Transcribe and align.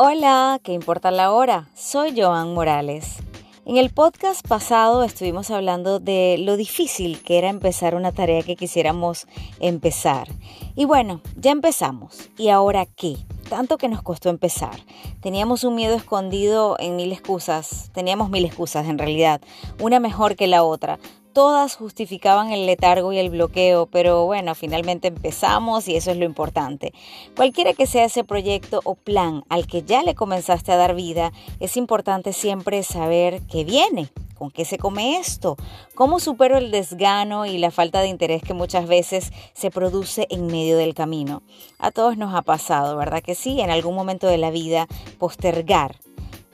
Hola, 0.00 0.60
¿qué 0.62 0.74
importa 0.74 1.10
la 1.10 1.32
hora? 1.32 1.70
Soy 1.74 2.14
Joan 2.16 2.54
Morales. 2.54 3.16
En 3.66 3.78
el 3.78 3.90
podcast 3.90 4.46
pasado 4.46 5.02
estuvimos 5.02 5.50
hablando 5.50 5.98
de 5.98 6.36
lo 6.38 6.56
difícil 6.56 7.20
que 7.20 7.36
era 7.36 7.48
empezar 7.48 7.96
una 7.96 8.12
tarea 8.12 8.44
que 8.44 8.54
quisiéramos 8.54 9.26
empezar. 9.58 10.28
Y 10.76 10.84
bueno, 10.84 11.20
ya 11.34 11.50
empezamos. 11.50 12.30
¿Y 12.36 12.50
ahora 12.50 12.86
qué? 12.86 13.16
Tanto 13.48 13.76
que 13.76 13.88
nos 13.88 14.02
costó 14.02 14.28
empezar. 14.28 14.78
Teníamos 15.20 15.64
un 15.64 15.74
miedo 15.74 15.96
escondido 15.96 16.76
en 16.78 16.94
mil 16.94 17.10
excusas. 17.10 17.90
Teníamos 17.92 18.30
mil 18.30 18.44
excusas 18.44 18.86
en 18.86 18.98
realidad. 18.98 19.40
Una 19.80 19.98
mejor 19.98 20.36
que 20.36 20.46
la 20.46 20.62
otra 20.62 21.00
todas 21.38 21.76
justificaban 21.76 22.50
el 22.50 22.66
letargo 22.66 23.12
y 23.12 23.18
el 23.18 23.30
bloqueo, 23.30 23.86
pero 23.86 24.26
bueno, 24.26 24.56
finalmente 24.56 25.06
empezamos 25.06 25.86
y 25.86 25.94
eso 25.94 26.10
es 26.10 26.16
lo 26.16 26.24
importante. 26.24 26.92
Cualquiera 27.36 27.74
que 27.74 27.86
sea 27.86 28.06
ese 28.06 28.24
proyecto 28.24 28.80
o 28.82 28.96
plan 28.96 29.44
al 29.48 29.68
que 29.68 29.84
ya 29.84 30.02
le 30.02 30.16
comenzaste 30.16 30.72
a 30.72 30.76
dar 30.76 30.96
vida, 30.96 31.30
es 31.60 31.76
importante 31.76 32.32
siempre 32.32 32.82
saber 32.82 33.40
qué 33.48 33.62
viene, 33.62 34.08
¿Con 34.34 34.50
qué 34.50 34.64
se 34.64 34.78
come 34.78 35.18
esto? 35.18 35.56
¿Cómo 35.96 36.20
supero 36.20 36.58
el 36.58 36.70
desgano 36.70 37.44
y 37.44 37.58
la 37.58 37.72
falta 37.72 38.00
de 38.00 38.06
interés 38.06 38.40
que 38.40 38.54
muchas 38.54 38.86
veces 38.86 39.32
se 39.52 39.72
produce 39.72 40.28
en 40.30 40.46
medio 40.46 40.76
del 40.76 40.94
camino? 40.94 41.42
A 41.78 41.90
todos 41.90 42.16
nos 42.16 42.34
ha 42.34 42.42
pasado, 42.42 42.96
¿verdad 42.96 43.20
que 43.20 43.34
sí? 43.34 43.60
En 43.60 43.70
algún 43.70 43.96
momento 43.96 44.28
de 44.28 44.38
la 44.38 44.52
vida, 44.52 44.86
postergar 45.18 45.96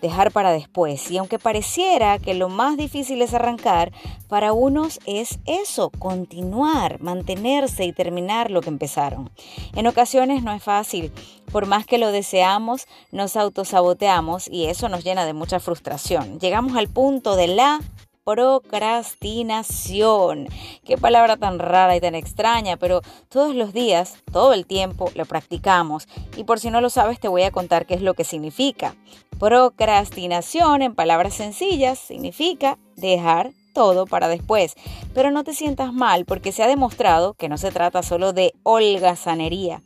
dejar 0.00 0.32
para 0.32 0.52
después. 0.52 1.10
Y 1.10 1.18
aunque 1.18 1.38
pareciera 1.38 2.18
que 2.18 2.34
lo 2.34 2.48
más 2.48 2.76
difícil 2.76 3.22
es 3.22 3.34
arrancar, 3.34 3.92
para 4.28 4.52
unos 4.52 5.00
es 5.06 5.38
eso, 5.46 5.90
continuar, 5.90 7.00
mantenerse 7.00 7.84
y 7.84 7.92
terminar 7.92 8.50
lo 8.50 8.60
que 8.60 8.68
empezaron. 8.68 9.30
En 9.74 9.86
ocasiones 9.86 10.42
no 10.42 10.52
es 10.52 10.62
fácil. 10.62 11.12
Por 11.50 11.66
más 11.66 11.86
que 11.86 11.98
lo 11.98 12.10
deseamos, 12.10 12.86
nos 13.12 13.36
autosaboteamos 13.36 14.48
y 14.48 14.66
eso 14.66 14.88
nos 14.88 15.04
llena 15.04 15.24
de 15.24 15.32
mucha 15.32 15.60
frustración. 15.60 16.38
Llegamos 16.40 16.76
al 16.76 16.88
punto 16.88 17.36
de 17.36 17.48
la 17.48 17.80
procrastinación. 18.24 20.46
Qué 20.84 20.96
palabra 20.96 21.36
tan 21.36 21.58
rara 21.58 21.96
y 21.96 22.00
tan 22.00 22.14
extraña, 22.14 22.76
pero 22.76 23.00
todos 23.28 23.52
los 23.54 23.72
días, 23.72 24.18
todo 24.32 24.54
el 24.54 24.66
tiempo, 24.66 25.10
lo 25.14 25.26
practicamos. 25.26 26.06
Y 26.36 26.44
por 26.44 26.60
si 26.60 26.70
no 26.70 26.80
lo 26.80 26.88
sabes, 26.90 27.18
te 27.20 27.28
voy 27.28 27.42
a 27.42 27.50
contar 27.50 27.86
qué 27.86 27.94
es 27.94 28.02
lo 28.02 28.14
que 28.14 28.24
significa. 28.24 28.94
Procrastinación, 29.38 30.82
en 30.82 30.94
palabras 30.94 31.34
sencillas, 31.34 31.98
significa 31.98 32.78
dejar 32.96 33.50
todo 33.74 34.06
para 34.06 34.28
después. 34.28 34.76
Pero 35.12 35.30
no 35.30 35.44
te 35.44 35.52
sientas 35.52 35.92
mal 35.92 36.24
porque 36.24 36.52
se 36.52 36.62
ha 36.62 36.68
demostrado 36.68 37.34
que 37.34 37.50
no 37.50 37.58
se 37.58 37.70
trata 37.70 38.02
solo 38.02 38.32
de 38.32 38.54
holgazanería. 38.62 39.82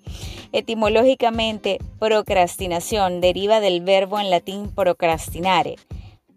Etimológicamente, 0.52 1.78
procrastinación 1.98 3.20
deriva 3.20 3.58
del 3.60 3.82
verbo 3.82 4.20
en 4.20 4.30
latín 4.30 4.70
procrastinare, 4.74 5.76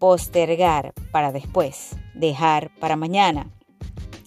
postergar 0.02 0.94
para 1.12 1.30
después, 1.30 1.94
dejar 2.12 2.72
para 2.80 2.96
mañana. 2.96 3.46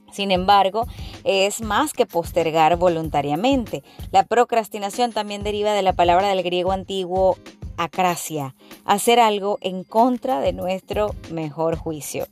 Sin 0.10 0.32
embargo, 0.32 0.88
es 1.26 1.60
más 1.60 1.92
que 1.92 2.06
postergar 2.06 2.78
voluntariamente. 2.78 3.84
La 4.14 4.24
procrastinación 4.24 5.12
también 5.12 5.44
deriva 5.44 5.74
de 5.74 5.82
la 5.82 5.92
palabra 5.92 6.30
del 6.30 6.44
griego 6.44 6.72
antiguo 6.72 7.36
acracia, 7.76 8.56
hacer 8.86 9.20
algo 9.20 9.58
en 9.60 9.84
contra 9.84 10.40
de 10.40 10.54
nuestro 10.54 11.14
mejor 11.30 11.76
juicio. 11.76 12.26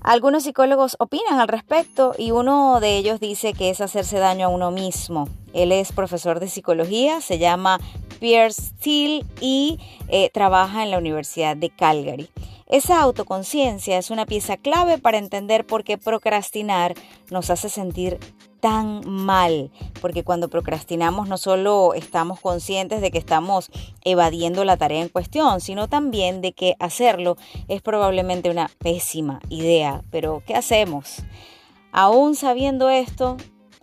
Algunos 0.00 0.42
psicólogos 0.42 0.96
opinan 0.98 1.38
al 1.38 1.46
respecto 1.46 2.14
y 2.18 2.32
uno 2.32 2.80
de 2.80 2.96
ellos 2.96 3.20
dice 3.20 3.52
que 3.52 3.70
es 3.70 3.80
hacerse 3.80 4.18
daño 4.18 4.46
a 4.46 4.50
uno 4.50 4.72
mismo. 4.72 5.28
Él 5.52 5.70
es 5.70 5.92
profesor 5.92 6.40
de 6.40 6.48
psicología, 6.48 7.20
se 7.20 7.38
llama 7.38 7.78
Pierre 8.20 8.52
Steele 8.52 9.24
y 9.40 9.78
eh, 10.08 10.30
trabaja 10.32 10.82
en 10.82 10.90
la 10.90 10.98
Universidad 10.98 11.56
de 11.56 11.70
Calgary. 11.70 12.30
Esa 12.68 13.00
autoconciencia 13.00 13.98
es 13.98 14.10
una 14.10 14.26
pieza 14.26 14.56
clave 14.56 14.98
para 14.98 15.18
entender 15.18 15.66
por 15.66 15.82
qué 15.82 15.98
procrastinar 15.98 16.94
nos 17.28 17.50
hace 17.50 17.68
sentir 17.68 18.20
tan 18.60 19.00
mal, 19.08 19.72
porque 20.00 20.22
cuando 20.22 20.48
procrastinamos 20.48 21.28
no 21.28 21.36
solo 21.36 21.94
estamos 21.94 22.38
conscientes 22.38 23.00
de 23.00 23.10
que 23.10 23.18
estamos 23.18 23.70
evadiendo 24.04 24.64
la 24.64 24.76
tarea 24.76 25.02
en 25.02 25.08
cuestión, 25.08 25.60
sino 25.60 25.88
también 25.88 26.42
de 26.42 26.52
que 26.52 26.76
hacerlo 26.78 27.36
es 27.66 27.82
probablemente 27.82 28.50
una 28.50 28.70
pésima 28.78 29.40
idea. 29.48 30.02
Pero, 30.10 30.42
¿qué 30.46 30.54
hacemos? 30.54 31.24
Aún 31.90 32.36
sabiendo 32.36 32.88
esto, 32.88 33.36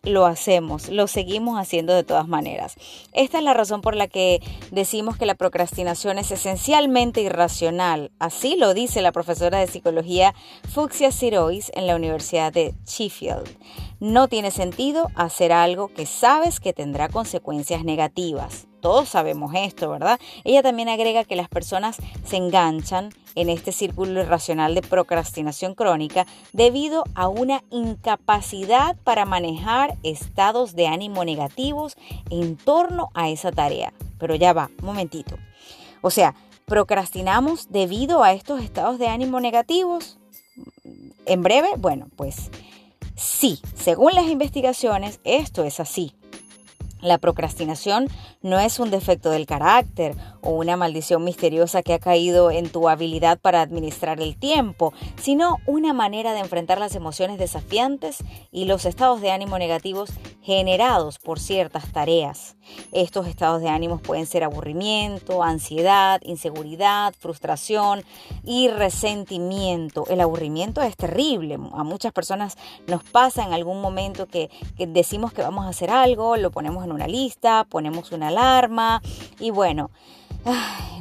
lo 0.03 0.25
hacemos, 0.25 0.89
lo 0.89 1.07
seguimos 1.07 1.59
haciendo 1.59 1.93
de 1.93 2.03
todas 2.03 2.27
maneras. 2.27 2.75
Esta 3.13 3.39
es 3.39 3.43
la 3.43 3.53
razón 3.53 3.81
por 3.81 3.95
la 3.95 4.07
que 4.07 4.41
decimos 4.71 5.17
que 5.17 5.25
la 5.25 5.35
procrastinación 5.35 6.17
es 6.17 6.31
esencialmente 6.31 7.21
irracional. 7.21 8.11
Así 8.19 8.55
lo 8.55 8.73
dice 8.73 9.01
la 9.01 9.11
profesora 9.11 9.59
de 9.59 9.67
psicología 9.67 10.33
Fuxia 10.69 11.11
Sirois 11.11 11.71
en 11.75 11.87
la 11.87 11.95
Universidad 11.95 12.53
de 12.53 12.73
Sheffield. 12.85 13.47
No 13.99 14.27
tiene 14.27 14.51
sentido 14.51 15.09
hacer 15.15 15.51
algo 15.51 15.87
que 15.89 16.05
sabes 16.05 16.59
que 16.59 16.73
tendrá 16.73 17.09
consecuencias 17.09 17.83
negativas. 17.83 18.67
Todos 18.79 19.09
sabemos 19.09 19.53
esto, 19.55 19.89
¿verdad? 19.89 20.19
Ella 20.43 20.61
también 20.61 20.87
agrega 20.87 21.23
que 21.23 21.35
las 21.35 21.49
personas 21.49 21.97
se 22.23 22.37
enganchan 22.37 23.09
en 23.37 23.49
este 23.49 23.71
círculo 23.71 24.21
irracional 24.21 24.75
de 24.75 24.81
procrastinación 24.81 25.75
crónica 25.75 26.25
debido 26.53 27.03
a 27.13 27.27
una 27.27 27.63
incapacidad 27.69 28.97
para 29.03 29.25
manejar 29.25 29.95
estados 30.03 30.75
de 30.75 30.87
ánimo 30.87 31.23
negativos 31.23 31.95
en 32.29 32.57
torno 32.57 33.09
a 33.13 33.29
esa 33.29 33.51
tarea. 33.51 33.93
Pero 34.17 34.35
ya 34.35 34.53
va, 34.53 34.71
un 34.79 34.85
momentito. 34.87 35.37
O 36.01 36.09
sea, 36.09 36.33
procrastinamos 36.65 37.71
debido 37.71 38.23
a 38.23 38.33
estos 38.33 38.61
estados 38.61 38.97
de 38.97 39.07
ánimo 39.07 39.39
negativos. 39.39 40.17
En 41.25 41.43
breve, 41.43 41.69
bueno, 41.77 42.07
pues 42.15 42.49
Sí, 43.17 43.59
según 43.73 44.13
las 44.13 44.27
investigaciones, 44.27 45.19
esto 45.23 45.63
es 45.63 45.79
así. 45.79 46.13
La 47.01 47.17
procrastinación 47.19 48.07
no 48.41 48.59
es 48.59 48.79
un 48.79 48.89
defecto 48.89 49.29
del 49.29 49.45
carácter 49.45 50.15
o 50.41 50.51
una 50.51 50.77
maldición 50.77 51.23
misteriosa 51.23 51.83
que 51.83 51.93
ha 51.93 51.99
caído 51.99 52.49
en 52.49 52.69
tu 52.69 52.89
habilidad 52.89 53.39
para 53.39 53.61
administrar 53.61 54.19
el 54.19 54.37
tiempo, 54.37 54.93
sino 55.21 55.57
una 55.65 55.93
manera 55.93 56.33
de 56.33 56.39
enfrentar 56.39 56.79
las 56.79 56.95
emociones 56.95 57.37
desafiantes 57.37 58.17
y 58.51 58.65
los 58.65 58.85
estados 58.85 59.21
de 59.21 59.31
ánimo 59.31 59.59
negativos 59.59 60.09
generados 60.47 61.19
por 61.19 61.41
ciertas 61.41 61.91
tareas. 61.91 62.55
Estos 62.93 63.27
estados 63.27 63.59
de 63.59 63.67
ánimo 63.67 63.97
pueden 63.97 64.25
ser 64.25 64.45
aburrimiento, 64.45 65.43
ansiedad, 65.43 66.21
inseguridad, 66.23 67.13
frustración 67.19 68.05
y 68.45 68.69
resentimiento. 68.69 70.05
El 70.07 70.21
aburrimiento 70.21 70.81
es 70.81 70.95
terrible. 70.95 71.55
A 71.73 71.83
muchas 71.83 72.13
personas 72.13 72.55
nos 72.87 73.03
pasa 73.03 73.43
en 73.43 73.51
algún 73.51 73.81
momento 73.81 74.27
que, 74.27 74.49
que 74.77 74.87
decimos 74.87 75.33
que 75.33 75.41
vamos 75.41 75.65
a 75.65 75.69
hacer 75.69 75.89
algo, 75.89 76.37
lo 76.37 76.49
ponemos 76.49 76.85
en 76.85 76.93
una 76.93 77.07
lista, 77.07 77.65
ponemos 77.65 78.13
una 78.13 78.29
alarma 78.29 79.01
y 79.41 79.49
bueno, 79.49 79.91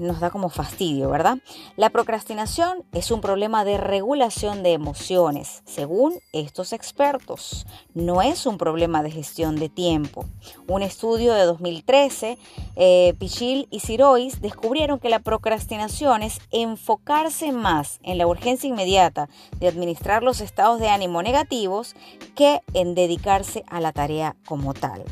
nos 0.00 0.20
da 0.20 0.30
como 0.30 0.48
fastidio, 0.48 1.10
¿verdad? 1.10 1.38
La 1.76 1.90
procrastinación 1.90 2.84
es 2.92 3.10
un 3.10 3.20
problema 3.20 3.64
de 3.64 3.78
regulación 3.78 4.62
de 4.62 4.72
emociones, 4.72 5.62
según 5.64 6.14
estos 6.32 6.72
expertos. 6.72 7.66
No 7.94 8.22
es 8.22 8.46
un 8.46 8.58
problema 8.58 9.02
de 9.02 9.10
gestión 9.10 9.56
de 9.56 9.68
tiempo. 9.68 10.24
Un 10.68 10.82
estudio 10.82 11.34
de 11.34 11.44
2013, 11.44 12.38
eh, 12.76 13.14
Pichil 13.18 13.68
y 13.70 13.80
Sirois 13.80 14.40
descubrieron 14.40 14.98
que 14.98 15.08
la 15.08 15.20
procrastinación 15.20 16.22
es 16.22 16.40
enfocarse 16.50 17.52
más 17.52 18.00
en 18.02 18.18
la 18.18 18.26
urgencia 18.26 18.68
inmediata 18.68 19.28
de 19.58 19.68
administrar 19.68 20.22
los 20.22 20.40
estados 20.40 20.80
de 20.80 20.88
ánimo 20.88 21.22
negativos 21.22 21.94
que 22.34 22.60
en 22.74 22.94
dedicarse 22.94 23.64
a 23.68 23.80
la 23.80 23.92
tarea 23.92 24.36
como 24.46 24.74
tal. 24.74 25.04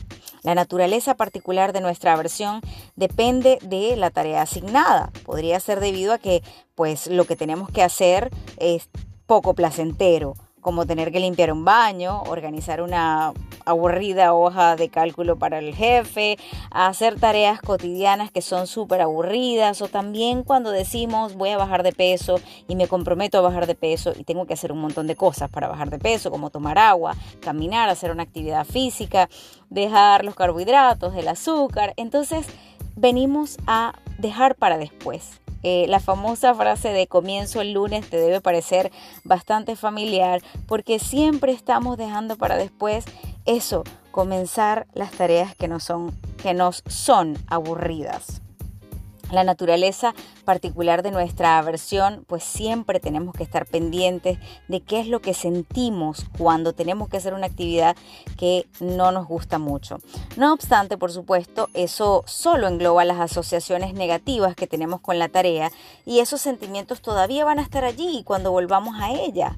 La 0.42 0.54
naturaleza 0.54 1.14
particular 1.14 1.72
de 1.72 1.80
nuestra 1.80 2.12
aversión 2.12 2.60
depende 2.96 3.58
de 3.62 3.96
la 3.96 4.10
tarea 4.10 4.23
asignada. 4.36 5.10
Podría 5.24 5.60
ser 5.60 5.80
debido 5.80 6.12
a 6.12 6.18
que 6.18 6.42
pues 6.74 7.06
lo 7.06 7.24
que 7.24 7.36
tenemos 7.36 7.70
que 7.70 7.82
hacer 7.82 8.30
es 8.58 8.88
poco 9.26 9.54
placentero 9.54 10.34
como 10.64 10.86
tener 10.86 11.12
que 11.12 11.20
limpiar 11.20 11.52
un 11.52 11.62
baño, 11.66 12.22
organizar 12.22 12.80
una 12.80 13.34
aburrida 13.66 14.32
hoja 14.32 14.76
de 14.76 14.88
cálculo 14.88 15.38
para 15.38 15.58
el 15.58 15.74
jefe, 15.74 16.38
hacer 16.70 17.20
tareas 17.20 17.60
cotidianas 17.60 18.30
que 18.30 18.40
son 18.40 18.66
súper 18.66 19.02
aburridas 19.02 19.82
o 19.82 19.88
también 19.88 20.42
cuando 20.42 20.70
decimos 20.70 21.34
voy 21.34 21.50
a 21.50 21.58
bajar 21.58 21.82
de 21.82 21.92
peso 21.92 22.40
y 22.66 22.76
me 22.76 22.88
comprometo 22.88 23.36
a 23.36 23.42
bajar 23.42 23.66
de 23.66 23.74
peso 23.74 24.14
y 24.18 24.24
tengo 24.24 24.46
que 24.46 24.54
hacer 24.54 24.72
un 24.72 24.80
montón 24.80 25.06
de 25.06 25.16
cosas 25.16 25.50
para 25.50 25.68
bajar 25.68 25.90
de 25.90 25.98
peso, 25.98 26.30
como 26.30 26.48
tomar 26.48 26.78
agua, 26.78 27.14
caminar, 27.40 27.90
hacer 27.90 28.10
una 28.10 28.22
actividad 28.22 28.64
física, 28.64 29.28
dejar 29.68 30.24
los 30.24 30.34
carbohidratos, 30.34 31.14
el 31.14 31.28
azúcar. 31.28 31.92
Entonces 31.98 32.46
venimos 32.96 33.58
a 33.66 33.92
dejar 34.18 34.54
para 34.54 34.78
después 34.78 35.40
eh, 35.66 35.86
la 35.88 35.98
famosa 35.98 36.54
frase 36.54 36.90
de 36.90 37.06
comienzo 37.06 37.62
el 37.62 37.72
lunes 37.72 38.10
te 38.10 38.18
debe 38.18 38.42
parecer 38.42 38.92
bastante 39.24 39.76
familiar 39.76 40.42
porque 40.68 40.98
siempre 40.98 41.52
estamos 41.52 41.96
dejando 41.96 42.36
para 42.36 42.56
después 42.58 43.06
eso, 43.46 43.82
comenzar 44.10 44.86
las 44.92 45.10
tareas 45.12 45.56
que 45.56 45.68
son, 45.80 46.12
que 46.42 46.52
nos 46.52 46.82
son 46.86 47.38
aburridas. 47.46 48.42
La 49.30 49.44
naturaleza 49.44 50.14
particular 50.44 51.02
de 51.02 51.10
nuestra 51.10 51.58
aversión, 51.58 52.24
pues 52.26 52.44
siempre 52.44 53.00
tenemos 53.00 53.34
que 53.34 53.42
estar 53.42 53.66
pendientes 53.66 54.38
de 54.68 54.80
qué 54.80 55.00
es 55.00 55.08
lo 55.08 55.20
que 55.20 55.34
sentimos 55.34 56.26
cuando 56.38 56.72
tenemos 56.72 57.08
que 57.08 57.16
hacer 57.16 57.34
una 57.34 57.46
actividad 57.46 57.96
que 58.36 58.66
no 58.80 59.12
nos 59.12 59.26
gusta 59.26 59.58
mucho. 59.58 59.98
No 60.36 60.52
obstante, 60.52 60.96
por 60.96 61.12
supuesto, 61.12 61.68
eso 61.74 62.24
solo 62.26 62.68
engloba 62.68 63.04
las 63.04 63.20
asociaciones 63.20 63.94
negativas 63.94 64.54
que 64.54 64.66
tenemos 64.66 65.00
con 65.00 65.18
la 65.18 65.28
tarea 65.28 65.70
y 66.04 66.20
esos 66.20 66.40
sentimientos 66.40 67.00
todavía 67.00 67.44
van 67.44 67.58
a 67.58 67.62
estar 67.62 67.84
allí 67.84 68.22
cuando 68.24 68.50
volvamos 68.50 68.96
a 69.00 69.12
ella, 69.12 69.56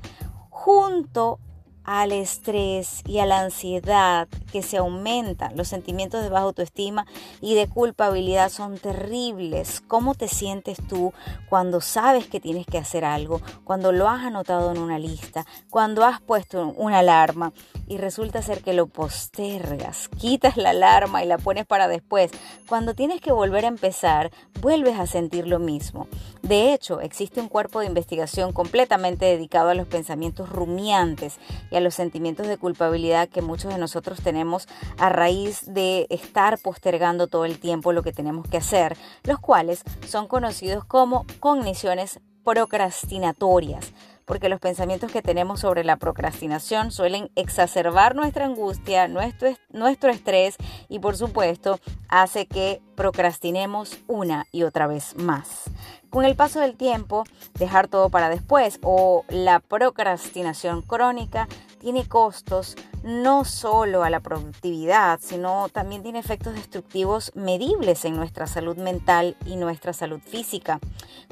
junto 0.51 1.39
al 1.87 2.11
estrés 2.11 3.03
y 3.07 3.21
a 3.21 3.27
la 3.27 3.41
ansiedad 3.41 4.27
que 4.53 4.63
se 4.63 4.77
aumentan. 4.77 5.57
Los 5.57 5.69
sentimientos 5.69 6.23
de 6.23 6.29
baja 6.29 6.45
autoestima 6.45 7.07
y 7.41 7.55
de 7.55 7.69
culpabilidad 7.69 8.51
son 8.51 8.77
terribles. 8.77 9.81
¿Cómo 9.87 10.15
te 10.15 10.27
sientes 10.27 10.79
tú 10.89 11.13
cuando 11.49 11.81
sabes 11.81 12.27
que 12.27 12.41
tienes 12.41 12.67
que 12.67 12.79
hacer 12.79 13.05
algo? 13.05 13.41
Cuando 13.65 13.93
lo 13.93 14.09
has 14.09 14.25
anotado 14.25 14.73
en 14.73 14.79
una 14.79 14.99
lista, 14.99 15.47
cuando 15.71 16.05
has 16.05 16.21
puesto 16.21 16.75
una 16.77 16.99
alarma 16.99 17.53
y 17.87 17.99
resulta 17.99 18.43
ser 18.43 18.63
que 18.63 18.73
lo 18.73 18.89
postergas, 18.89 20.09
quitas 20.09 20.57
la 20.57 20.71
alarma 20.71 21.23
y 21.23 21.27
la 21.27 21.39
pones 21.39 21.67
para 21.67 21.87
después. 21.87 22.33
Cuando 22.69 22.95
tienes 22.95 23.21
que 23.21 23.31
volver 23.31 23.65
a 23.65 23.69
empezar, 23.69 24.33
vuelves 24.61 24.99
a 24.99 25.07
sentir 25.07 25.47
lo 25.47 25.61
mismo. 25.61 26.09
De 26.43 26.73
hecho, 26.73 27.01
existe 27.01 27.41
un 27.41 27.49
cuerpo 27.49 27.81
de 27.81 27.87
investigación 27.87 28.53
completamente 28.53 29.25
dedicado 29.27 29.71
a 29.71 29.75
los 29.75 29.87
pensamientos 29.87 30.49
rumiantes 30.49 31.39
a 31.77 31.81
los 31.81 31.95
sentimientos 31.95 32.47
de 32.47 32.59
culpabilidad 32.59 33.29
que 33.29 33.43
muchos 33.43 33.73
de 33.73 33.79
nosotros 33.79 34.21
tenemos 34.23 34.69
a 34.99 35.09
raíz 35.09 35.63
de 35.67 36.07
estar 36.11 36.59
postergando 36.59 37.27
todo 37.27 37.45
el 37.45 37.59
tiempo 37.59 37.93
lo 37.93 38.03
que 38.03 38.13
tenemos 38.13 38.49
que 38.49 38.59
hacer, 38.59 38.97
los 39.25 39.39
cuales 39.39 39.83
son 40.07 40.27
conocidos 40.27 40.85
como 40.85 41.27
cogniciones 41.41 42.21
procrastinatorias 42.45 43.93
porque 44.27 44.49
los 44.49 44.61
pensamientos 44.61 45.11
que 45.11 45.23
tenemos 45.23 45.61
sobre 45.61 45.85
la 45.85 45.97
procrastinación 45.97 46.91
suelen 46.91 47.31
exacerbar 47.37 48.15
nuestra 48.15 48.45
angustia, 48.45 49.09
nuestro, 49.09 49.51
nuestro 49.71 50.11
estrés 50.11 50.57
y 50.89 50.99
por 50.99 51.17
supuesto 51.17 51.79
hace 52.09 52.47
que 52.47 52.83
procrastinemos 52.97 53.99
una 54.09 54.47
y 54.53 54.65
otra 54.65 54.89
vez 54.89 55.17
más. 55.17 55.71
Con 56.11 56.25
el 56.25 56.35
paso 56.35 56.61
del 56.61 56.77
tiempo, 56.77 57.25
dejar 57.55 57.89
todo 57.89 58.11
para 58.11 58.29
después 58.29 58.81
o 58.83 59.25
la 59.29 59.61
procrastinación 59.61 60.83
crónica 60.83 61.49
tiene 61.79 62.09
costos 62.09 62.77
no 63.03 63.45
solo 63.45 64.03
a 64.03 64.11
la 64.11 64.21
productividad, 64.21 65.21
sino 65.23 65.69
también 65.69 66.03
tiene 66.03 66.19
efectos 66.19 66.55
destructivos 66.55 67.33
medibles 67.35 68.05
en 68.05 68.17
nuestra 68.17 68.47
salud 68.47 68.77
mental 68.77 69.37
y 69.47 69.57
nuestra 69.57 69.93
salud 69.93 70.21
física, 70.21 70.81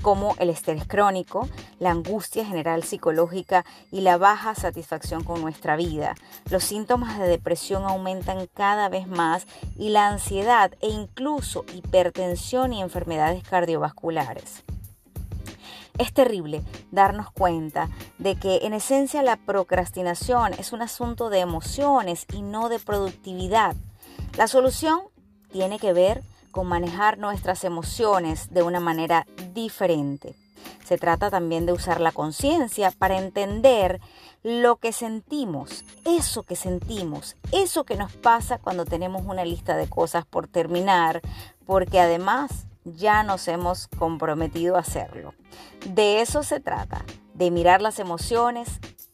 como 0.03 0.37
el 0.39 0.51
estrés 0.51 0.87
crónico, 0.87 1.49
la 1.81 1.91
angustia 1.91 2.45
general 2.45 2.85
psicológica 2.85 3.65
y 3.91 4.03
la 4.03 4.19
baja 4.19 4.55
satisfacción 4.55 5.25
con 5.25 5.41
nuestra 5.41 5.77
vida. 5.77 6.15
Los 6.51 6.65
síntomas 6.65 7.19
de 7.19 7.27
depresión 7.27 7.85
aumentan 7.85 8.47
cada 8.55 8.89
vez 8.89 9.09
más 9.09 9.47
y 9.77 9.89
la 9.89 10.09
ansiedad 10.09 10.73
e 10.81 10.89
incluso 10.89 11.65
hipertensión 11.75 12.73
y 12.73 12.83
enfermedades 12.83 13.43
cardiovasculares. 13.43 14.65
Es 15.99 16.13
terrible 16.13 16.63
darnos 16.91 17.31
cuenta 17.31 17.89
de 18.19 18.35
que 18.37 18.61
en 18.63 18.73
esencia 18.75 19.23
la 19.23 19.37
procrastinación 19.37 20.53
es 20.55 20.73
un 20.73 20.83
asunto 20.83 21.31
de 21.31 21.39
emociones 21.39 22.27
y 22.33 22.43
no 22.43 22.69
de 22.69 22.81
productividad. 22.81 23.77
La 24.37 24.49
solución 24.49 25.03
tiene 25.53 25.79
que 25.79 25.93
ver 25.93 26.23
con 26.51 26.67
manejar 26.67 27.19
nuestras 27.19 27.63
emociones 27.63 28.53
de 28.53 28.63
una 28.63 28.81
manera 28.81 29.27
diferente. 29.55 30.35
Se 30.85 30.99
trata 30.99 31.31
también 31.31 31.65
de 31.65 31.73
usar 31.73 32.01
la 32.01 32.13
conciencia 32.13 32.91
para 32.91 33.19
entender 33.19 34.01
lo 34.43 34.77
que 34.77 34.93
sentimos, 34.93 35.85
eso 36.05 36.43
que 36.43 36.57
sentimos, 36.57 37.37
eso 37.53 37.85
que 37.85 37.97
nos 37.97 38.13
pasa 38.13 38.59
cuando 38.59 38.85
tenemos 38.85 39.25
una 39.25 39.45
lista 39.45 39.77
de 39.77 39.89
cosas 39.89 40.27
por 40.27 40.49
terminar, 40.49 41.23
porque 41.67 42.01
además 42.01 42.67
ya 42.85 43.23
nos 43.23 43.49
hemos 43.49 43.89
comprometido 43.89 44.77
a 44.77 44.81
hacerlo. 44.81 45.35
De 45.89 46.21
eso 46.21 46.43
se 46.43 46.61
trata, 46.61 47.05
de 47.35 47.51
mirar 47.51 47.83
las 47.83 47.99
emociones 47.99 48.69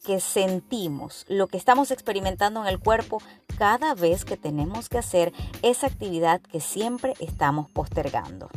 que 0.05 0.19
sentimos, 0.19 1.25
lo 1.27 1.47
que 1.47 1.57
estamos 1.57 1.91
experimentando 1.91 2.61
en 2.61 2.67
el 2.67 2.79
cuerpo 2.79 3.21
cada 3.57 3.93
vez 3.93 4.25
que 4.25 4.37
tenemos 4.37 4.89
que 4.89 4.97
hacer 4.97 5.33
esa 5.61 5.87
actividad 5.87 6.41
que 6.41 6.59
siempre 6.59 7.13
estamos 7.19 7.69
postergando. 7.69 8.49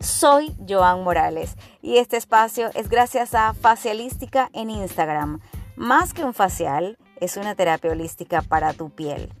Soy 0.00 0.54
Joan 0.68 1.04
Morales 1.04 1.56
y 1.80 1.98
este 1.98 2.16
espacio 2.16 2.70
es 2.74 2.88
gracias 2.88 3.34
a 3.34 3.54
Facialística 3.54 4.50
en 4.52 4.68
Instagram. 4.68 5.40
Más 5.76 6.12
que 6.12 6.24
un 6.24 6.34
facial, 6.34 6.98
es 7.20 7.36
una 7.36 7.54
terapia 7.54 7.92
holística 7.92 8.42
para 8.42 8.72
tu 8.72 8.90
piel. 8.90 9.32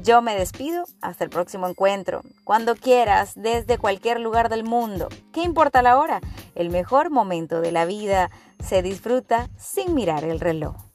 Yo 0.00 0.22
me 0.22 0.34
despido, 0.34 0.84
hasta 1.00 1.24
el 1.24 1.30
próximo 1.30 1.68
encuentro, 1.68 2.22
cuando 2.44 2.74
quieras, 2.74 3.34
desde 3.36 3.78
cualquier 3.78 4.20
lugar 4.20 4.48
del 4.48 4.64
mundo. 4.64 5.08
¿Qué 5.32 5.42
importa 5.42 5.82
la 5.82 5.98
hora? 5.98 6.20
El 6.54 6.70
mejor 6.70 7.10
momento 7.10 7.60
de 7.60 7.72
la 7.72 7.84
vida 7.84 8.30
se 8.62 8.82
disfruta 8.82 9.48
sin 9.58 9.94
mirar 9.94 10.24
el 10.24 10.40
reloj. 10.40 10.91